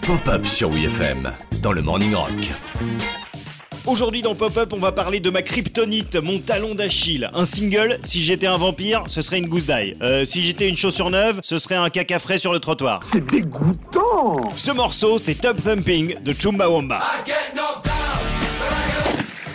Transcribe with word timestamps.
Pop-up 0.00 0.46
sur 0.46 0.70
WFM 0.70 1.30
dans 1.60 1.72
le 1.72 1.82
Morning 1.82 2.14
Rock. 2.14 2.30
Aujourd'hui 3.84 4.22
dans 4.22 4.34
Pop-Up, 4.34 4.72
on 4.72 4.78
va 4.78 4.92
parler 4.92 5.20
de 5.20 5.28
ma 5.28 5.42
kryptonite, 5.42 6.16
mon 6.16 6.38
talon 6.38 6.74
d'Achille. 6.74 7.28
Un 7.34 7.44
single, 7.44 7.98
si 8.02 8.22
j'étais 8.22 8.46
un 8.46 8.56
vampire, 8.56 9.04
ce 9.08 9.20
serait 9.20 9.38
une 9.38 9.48
gousse 9.48 9.66
d'ail. 9.66 9.94
Euh, 10.00 10.24
si 10.24 10.42
j'étais 10.42 10.70
une 10.70 10.76
chaussure 10.76 11.10
neuve, 11.10 11.40
ce 11.42 11.58
serait 11.58 11.74
un 11.74 11.90
caca 11.90 12.18
frais 12.18 12.38
sur 12.38 12.52
le 12.52 12.60
trottoir. 12.60 13.02
C'est 13.12 13.26
dégoûtant 13.26 14.48
Ce 14.56 14.70
morceau, 14.70 15.18
c'est 15.18 15.34
Top 15.34 15.62
Thumping 15.62 16.22
de 16.22 16.32
Chumbawamba. 16.32 17.02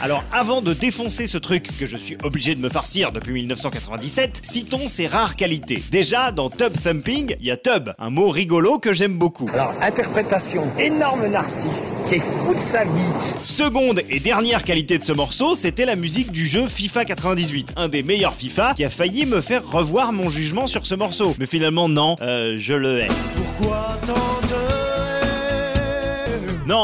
Alors 0.04 0.22
avant 0.34 0.62
de 0.62 0.74
défoncer 0.74 1.28
ce 1.28 1.38
truc 1.38 1.78
que 1.80 1.86
je 1.86 1.96
suis 1.96 2.18
obligé 2.24 2.56
de 2.56 2.60
me 2.60 2.68
farcir 2.68 3.14
depuis 3.14 3.32
1997, 3.32 4.42
citons 4.44 4.90
ses 4.90 5.08
rares 5.08 5.38
qualités. 5.38 5.82
Déjà, 5.92 6.34
dans 6.34 6.50
Tub 6.50 6.74
Thumping, 6.74 7.38
il 7.40 7.46
y 7.46 7.52
a 7.52 7.56
tub, 7.56 7.90
un 7.98 8.10
mot 8.10 8.28
rigolo 8.28 8.80
que 8.80 8.92
j'aime 8.92 9.18
beaucoup. 9.18 9.50
Alors, 9.54 9.74
interprétation, 9.82 10.66
énorme 10.78 11.28
narcisse, 11.28 12.04
qui 12.10 12.16
est 12.16 12.20
fou 12.20 12.54
de 12.54 12.60
sa 12.60 12.84
vie. 12.84 12.90
Seconde 13.46 14.02
et 14.10 14.20
dernière 14.20 14.66
qualité 14.66 14.98
de 14.98 15.04
ce 15.04 15.14
morceau, 15.14 15.56
c'était 15.56 15.86
la 15.86 15.96
musique 15.96 16.34
du 16.34 16.50
jeu 16.50 16.68
FIFA 16.68 17.06
98, 17.06 17.72
un 17.78 17.88
des 17.88 18.04
meilleurs 18.04 18.36
FIFA 18.36 18.74
qui 18.74 18.84
a 18.84 18.90
failli 18.90 19.26
me 19.26 19.40
faire 19.40 19.66
revoir 19.66 20.12
mon 20.12 20.28
jugement 20.28 20.68
sur 20.68 20.86
ce 20.86 20.96
morceau. 20.96 21.34
Mais 21.40 21.46
finalement 21.46 21.88
non, 21.88 22.18
euh, 22.22 22.58
je 22.60 22.74
le 22.74 23.00
hais. 23.00 23.08
Pourquoi 23.58 23.98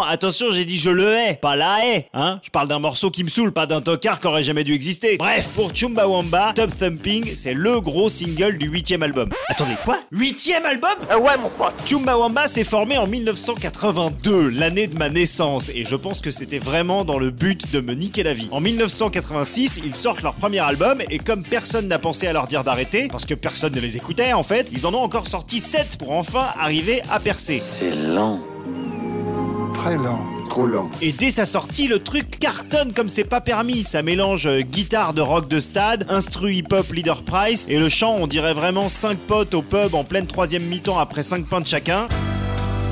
attention, 0.10 0.52
j'ai 0.52 0.66
dit 0.66 0.78
je 0.78 0.90
le 0.90 1.14
hais, 1.14 1.36
pas 1.36 1.56
la 1.56 1.86
hais, 1.86 2.10
hein 2.14 2.40
Je 2.44 2.50
parle 2.50 2.68
d'un 2.68 2.80
morceau 2.80 3.10
qui 3.10 3.24
me 3.24 3.30
saoule, 3.30 3.52
pas 3.52 3.66
d'un 3.66 3.82
tocard 3.82 4.20
qui 4.20 4.28
aurait 4.28 4.44
jamais 4.44 4.64
dû 4.64 4.74
exister. 4.74 5.18
Bref, 5.18 5.50
pour 5.56 5.74
Chumbawamba, 5.74 6.54
Top 6.56 6.76
Thumping, 6.76 7.36
c'est 7.36 7.54
le 7.54 7.80
gros 7.82 8.10
single 8.10 8.58
du 8.58 8.68
huitième 8.68 9.04
album. 9.04 9.30
Attendez, 9.48 9.76
quoi? 9.84 9.98
Huitième 10.12 10.66
album? 10.66 10.90
Ah 11.10 11.18
ouais, 11.18 11.38
mon 11.38 11.50
pote 11.50 11.74
Chumbawamba 11.86 12.48
s'est 12.48 12.64
formé 12.64 12.98
en 12.98 13.08
1982, 13.08 14.50
l'année 14.50 14.88
de 14.88 14.98
ma 14.98 15.10
naissance, 15.10 15.70
et 15.74 15.86
je 15.86 15.96
pense 15.96 16.22
que 16.22 16.32
c'était 16.32 16.60
vraiment 16.60 17.06
dans 17.06 17.20
le 17.20 17.32
but 17.32 17.72
de 17.72 17.80
me 17.80 17.94
niquer 17.94 18.24
la 18.24 18.34
vie. 18.34 18.48
En 18.52 18.60
1986, 18.60 19.82
ils 19.86 19.96
sortent 19.96 20.22
leur 20.22 20.34
premier 20.34 20.60
album, 20.60 21.02
et 21.10 21.20
comme 21.20 21.44
personne 21.44 21.88
n'a 21.88 22.00
pensé 22.00 22.28
à 22.28 22.34
leur 22.34 22.48
dire 22.48 22.64
d'arrêter, 22.64 23.08
parce 23.12 23.26
que 23.26 23.34
personne 23.34 23.74
ne 23.74 23.80
les 23.80 23.96
écoutait 23.96 24.34
en 24.34 24.44
fait, 24.44 24.70
ils 24.72 24.86
en 24.86 24.94
ont 24.94 25.02
encore 25.02 25.28
sorti 25.28 25.60
7 25.60 25.98
pour 25.98 26.12
enfin 26.12 26.48
arriver 26.60 27.02
à 27.10 27.20
percer. 27.20 27.60
C'est 27.60 27.90
lent. 27.90 28.40
Très 29.80 29.96
lent. 29.96 30.20
Trop 30.50 30.66
lent. 30.66 30.90
Et 31.02 31.14
dès 31.14 31.32
sa 31.32 31.46
sortie, 31.46 31.88
le 31.88 32.00
truc 32.00 32.38
cartonne 32.38 32.92
comme 32.92 33.08
c'est 33.08 33.24
pas 33.24 33.40
permis. 33.40 33.86
Ça 33.86 34.02
mélange 34.02 34.46
euh, 34.46 34.60
guitare 34.60 35.14
de 35.14 35.22
rock 35.22 35.48
de 35.48 35.62
stade, 35.62 36.06
instru 36.10 36.54
hip-hop 36.54 36.92
leader 36.92 37.24
price, 37.24 37.66
et 37.70 37.80
le 37.80 37.88
chant, 37.88 38.18
on 38.20 38.28
dirait 38.28 38.54
vraiment 38.54 38.90
5 38.90 39.18
potes 39.18 39.54
au 39.54 39.62
pub 39.62 39.96
en 39.96 40.04
pleine 40.04 40.28
troisième 40.28 40.64
mi-temps 40.64 41.00
après 41.00 41.24
5 41.24 41.46
pains 41.46 41.62
de 41.62 41.66
chacun. 41.68 42.10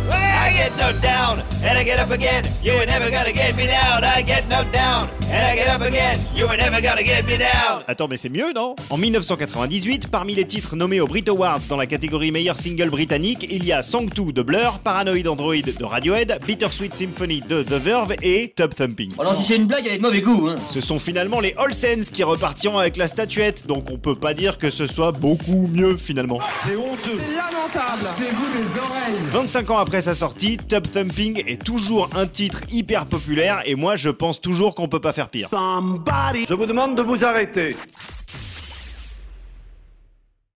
I 0.10 0.54
get 0.54 0.72
knocked 0.78 1.02
down 1.02 1.40
and 1.62 1.78
I 1.78 1.84
get 1.84 2.00
up 2.00 2.10
again. 2.12 2.44
You 2.64 2.72
ain't 2.72 2.88
never 2.88 3.12
gonna 3.12 3.34
get 3.34 3.54
me 3.58 3.68
down. 3.68 4.04
I 4.04 4.24
get 4.24 4.48
knocked 4.48 4.72
down 4.72 5.17
and 5.32 5.54
I 5.54 5.56
get 5.58 5.68
up 5.68 5.82
again. 5.82 6.20
You 6.36 6.46
ain't 6.46 6.60
never 6.60 6.82
gonna 6.82 7.04
get 7.04 7.24
me 7.24 7.38
down. 7.38 7.84
Attends, 7.88 8.08
mais 8.08 8.18
c'est 8.18 8.30
mieux, 8.30 8.54
non? 8.54 8.76
En 8.90 8.98
1998, 8.98 10.08
parmi 10.08 10.36
les 10.36 10.46
titres 10.46 10.76
nommés 10.76 11.02
aux 11.02 11.08
Brit 11.08 11.26
Awards 11.28 11.60
dans 11.70 11.78
la 11.78 11.86
catégorie 11.86 12.32
meilleur 12.32 12.58
single 12.58 12.90
britannique, 12.90 13.48
il 13.50 13.66
y 13.66 13.72
a 13.74 13.84
Song 13.84 14.10
2 14.14 14.32
de 14.32 14.42
Blur, 14.42 14.80
Paranoid 14.80 15.28
Android 15.28 15.56
de 15.56 15.84
Radiohead, 15.84 16.40
Bittersweet 16.46 16.96
Symphony 16.96 17.42
de 17.42 17.64
The 17.64 17.74
Verve 17.74 18.16
et 18.22 18.54
Top 18.56 18.76
Thumping. 18.76 19.12
Alors 19.20 19.36
si 19.36 19.44
c'est 19.44 19.56
une 19.58 19.66
blague, 19.66 19.86
elle 19.86 19.94
est 19.94 19.98
de 19.98 20.02
mauvais 20.02 20.22
goût, 20.22 20.48
hein. 20.48 20.56
Ce 20.68 20.82
sont 20.82 21.00
finalement 21.00 21.40
les 21.40 21.54
All 21.58 21.74
Sense 21.74 22.10
qui 22.10 22.24
repartiront 22.24 22.78
avec 22.78 22.98
la 22.98 23.08
statuette, 23.08 23.68
donc 23.68 23.92
on 23.92 23.98
peut 23.98 24.16
pas 24.16 24.34
dire 24.34 24.58
que 24.58 24.70
ce 24.70 24.88
soit 24.88 25.12
beaucoup 25.12 25.68
mieux 25.68 25.98
finalement. 25.98 26.40
C'est 26.64 26.76
honteux. 26.76 27.20
Lamentable. 27.36 28.02
Achetez-vous 28.02 28.60
des 28.60 28.80
oreilles 28.80 29.30
25 29.32 29.70
ans 29.72 29.78
après 29.78 30.02
sa 30.02 30.16
sortie, 30.16 30.58
Top 30.58 30.92
Thumping 30.92 31.44
est 31.48 31.62
toujours 31.62 32.10
un 32.16 32.28
titre 32.28 32.62
hyper 32.72 33.06
populaire 33.06 33.62
et 33.66 33.76
moi 33.76 33.96
je 33.96 34.10
pense 34.10 34.42
toujours 34.42 34.76
qu'on 34.76 34.88
peut 34.88 35.00
pas 35.00 35.14
faire 35.18 35.30
pire. 35.30 35.48
Je 36.48 36.54
vous 36.54 36.66
demande 36.66 36.96
de 36.96 37.02
vous 37.02 37.24
arrêter. 37.26 37.76